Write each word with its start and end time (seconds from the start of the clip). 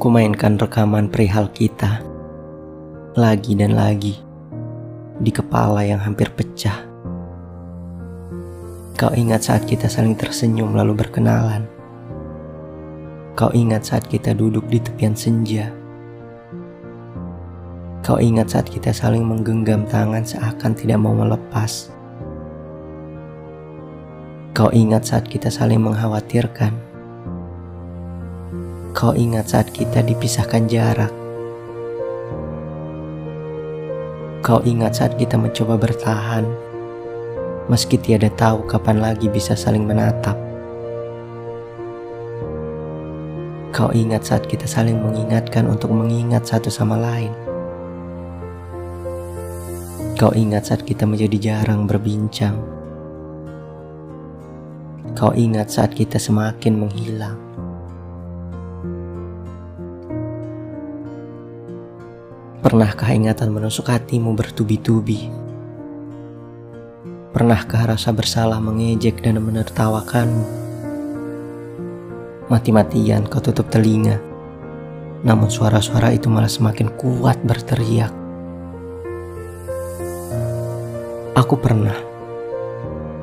Kumainkan 0.00 0.56
rekaman 0.56 1.12
perihal 1.12 1.52
kita 1.52 2.00
lagi 3.20 3.52
dan 3.52 3.76
lagi 3.76 4.16
di 5.20 5.28
kepala 5.28 5.84
yang 5.84 6.00
hampir 6.00 6.32
pecah. 6.32 6.88
Kau 8.96 9.12
ingat 9.12 9.44
saat 9.44 9.68
kita 9.68 9.92
saling 9.92 10.16
tersenyum 10.16 10.72
lalu 10.72 10.96
berkenalan. 10.96 11.68
Kau 13.36 13.52
ingat 13.52 13.92
saat 13.92 14.08
kita 14.08 14.32
duduk 14.32 14.64
di 14.72 14.80
tepian 14.80 15.12
senja. 15.12 15.68
Kau 18.00 18.16
ingat 18.16 18.56
saat 18.56 18.72
kita 18.72 18.96
saling 18.96 19.20
menggenggam 19.20 19.84
tangan 19.84 20.24
seakan 20.24 20.72
tidak 20.72 20.96
mau 20.96 21.12
melepas. 21.12 21.92
Kau 24.56 24.72
ingat 24.72 25.12
saat 25.12 25.28
kita 25.28 25.52
saling 25.52 25.84
mengkhawatirkan 25.84 26.89
Kau 28.90 29.14
ingat 29.14 29.54
saat 29.54 29.70
kita 29.70 30.02
dipisahkan 30.02 30.66
jarak. 30.66 31.14
Kau 34.42 34.58
ingat 34.66 34.98
saat 34.98 35.14
kita 35.14 35.38
mencoba 35.38 35.78
bertahan, 35.78 36.42
meski 37.70 37.94
tiada 38.02 38.26
tahu 38.34 38.66
kapan 38.66 38.98
lagi 38.98 39.30
bisa 39.30 39.54
saling 39.54 39.86
menatap. 39.86 40.34
Kau 43.70 43.94
ingat 43.94 44.26
saat 44.26 44.50
kita 44.50 44.66
saling 44.66 44.98
mengingatkan 44.98 45.70
untuk 45.70 45.94
mengingat 45.94 46.50
satu 46.50 46.66
sama 46.66 46.98
lain. 46.98 47.30
Kau 50.18 50.34
ingat 50.34 50.66
saat 50.66 50.82
kita 50.82 51.06
menjadi 51.06 51.38
jarang 51.38 51.86
berbincang. 51.86 52.58
Kau 55.14 55.30
ingat 55.30 55.70
saat 55.70 55.94
kita 55.94 56.18
semakin 56.18 56.74
menghilang. 56.74 57.59
Pernahkah 62.60 63.08
ingatan 63.16 63.56
menusuk 63.56 63.88
hatimu 63.88 64.36
bertubi-tubi? 64.36 65.32
Pernahkah 67.32 67.96
rasa 67.96 68.12
bersalah 68.12 68.60
mengejek 68.60 69.24
dan 69.24 69.40
menertawakanmu? 69.40 70.44
Mati-matian 72.52 73.24
kau 73.32 73.40
tutup 73.40 73.72
telinga, 73.72 74.20
namun 75.24 75.48
suara-suara 75.48 76.12
itu 76.12 76.28
malah 76.28 76.52
semakin 76.52 76.92
kuat 77.00 77.40
berteriak. 77.40 78.12
Aku 81.40 81.56
pernah, 81.56 81.96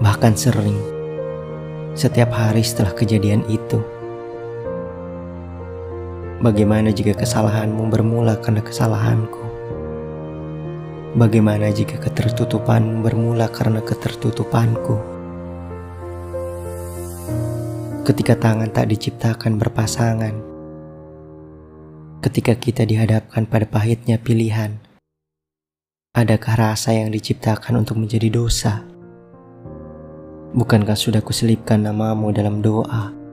bahkan 0.00 0.32
sering, 0.32 0.80
setiap 1.92 2.32
hari 2.32 2.64
setelah 2.64 2.96
kejadian 2.96 3.44
itu, 3.52 3.84
Bagaimana 6.46 6.94
jika 6.94 7.10
kesalahanmu 7.10 7.90
bermula 7.90 8.38
karena 8.38 8.62
kesalahanku? 8.62 9.42
Bagaimana 11.18 11.74
jika 11.74 11.98
ketertutupanmu 11.98 13.02
bermula 13.02 13.50
karena 13.50 13.82
ketertutupanku? 13.82 14.94
Ketika 18.06 18.38
tangan 18.38 18.70
tak 18.70 18.94
diciptakan 18.94 19.58
berpasangan, 19.58 20.34
ketika 22.22 22.54
kita 22.54 22.86
dihadapkan 22.86 23.42
pada 23.50 23.66
pahitnya 23.66 24.14
pilihan, 24.14 24.78
adakah 26.14 26.54
rasa 26.54 26.94
yang 26.94 27.10
diciptakan 27.10 27.82
untuk 27.82 27.98
menjadi 27.98 28.30
dosa? 28.30 28.86
Bukankah 30.54 30.94
sudah 30.94 31.26
kuselipkan 31.26 31.82
namamu 31.82 32.30
dalam 32.30 32.62
doa? 32.62 33.25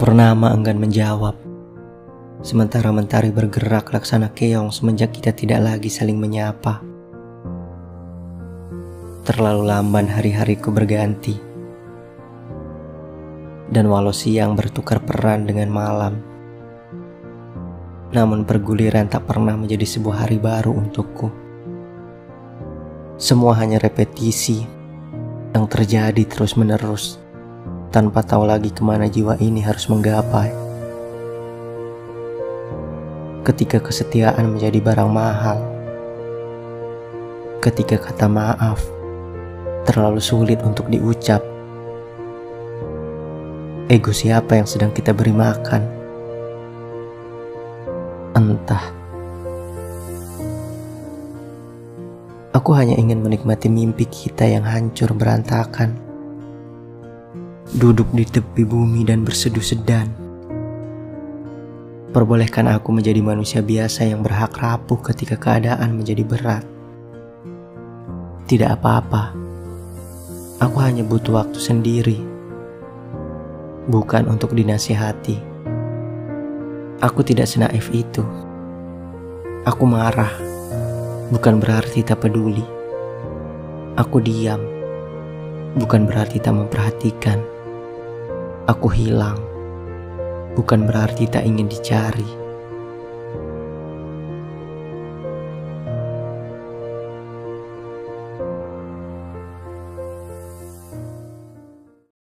Purnama 0.00 0.48
enggan 0.56 0.80
menjawab. 0.80 1.36
Sementara 2.40 2.88
mentari 2.88 3.28
bergerak 3.28 3.92
laksana 3.92 4.32
keong 4.32 4.72
semenjak 4.72 5.12
kita 5.12 5.28
tidak 5.36 5.60
lagi 5.60 5.92
saling 5.92 6.16
menyapa. 6.16 6.80
Terlalu 9.28 9.68
lamban 9.68 10.08
hari-hariku 10.08 10.72
berganti. 10.72 11.36
Dan 13.68 13.92
walau 13.92 14.08
siang 14.08 14.56
bertukar 14.56 15.04
peran 15.04 15.44
dengan 15.44 15.68
malam, 15.68 16.16
namun 18.16 18.48
perguliran 18.48 19.04
tak 19.04 19.28
pernah 19.28 19.52
menjadi 19.52 19.84
sebuah 19.84 20.24
hari 20.24 20.40
baru 20.40 20.80
untukku. 20.80 21.28
Semua 23.20 23.52
hanya 23.60 23.76
repetisi 23.76 24.64
yang 25.52 25.68
terjadi 25.68 26.24
terus-menerus 26.24 27.20
tanpa 27.90 28.22
tahu 28.22 28.46
lagi 28.46 28.70
ke 28.70 28.86
mana 28.86 29.10
jiwa 29.10 29.34
ini 29.42 29.66
harus 29.66 29.90
menggapai. 29.90 30.54
Ketika 33.42 33.82
kesetiaan 33.82 34.46
menjadi 34.54 34.78
barang 34.78 35.10
mahal, 35.10 35.58
ketika 37.58 37.98
kata 37.98 38.30
maaf 38.30 38.78
terlalu 39.90 40.22
sulit 40.22 40.62
untuk 40.62 40.86
diucap, 40.86 41.42
ego 43.90 44.14
siapa 44.14 44.54
yang 44.54 44.70
sedang 44.70 44.94
kita 44.94 45.10
beri 45.10 45.34
makan? 45.34 45.82
Entah. 48.38 48.84
Aku 52.54 52.70
hanya 52.70 52.94
ingin 52.94 53.18
menikmati 53.18 53.66
mimpi 53.66 54.06
kita 54.06 54.46
yang 54.46 54.62
hancur 54.62 55.10
berantakan 55.10 56.09
duduk 57.70 58.10
di 58.10 58.26
tepi 58.26 58.66
bumi 58.66 59.06
dan 59.06 59.22
berseduh 59.22 59.62
sedan. 59.62 60.10
Perbolehkan 62.10 62.66
aku 62.66 62.90
menjadi 62.90 63.22
manusia 63.22 63.62
biasa 63.62 64.10
yang 64.10 64.26
berhak 64.26 64.50
rapuh 64.58 64.98
ketika 64.98 65.38
keadaan 65.38 65.94
menjadi 65.94 66.26
berat. 66.26 66.66
Tidak 68.50 68.66
apa-apa, 68.66 69.30
aku 70.58 70.76
hanya 70.82 71.06
butuh 71.06 71.38
waktu 71.38 71.62
sendiri, 71.62 72.18
bukan 73.86 74.26
untuk 74.26 74.50
dinasihati. 74.50 75.38
Aku 76.98 77.22
tidak 77.22 77.46
senaif 77.46 77.86
itu. 77.94 78.26
Aku 79.62 79.86
marah, 79.86 80.34
bukan 81.30 81.62
berarti 81.62 82.02
tak 82.02 82.26
peduli. 82.26 82.66
Aku 83.94 84.18
diam, 84.18 84.58
bukan 85.78 86.10
berarti 86.10 86.42
tak 86.42 86.58
memperhatikan. 86.58 87.49
Aku 88.70 88.86
hilang, 88.86 89.34
bukan 90.54 90.86
berarti 90.86 91.26
tak 91.26 91.42
ingin 91.42 91.66
dicari. 91.66 92.39